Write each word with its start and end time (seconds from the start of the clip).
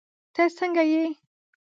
تہ 0.33 0.43
سنګه 0.57 0.83
یی 0.91 1.03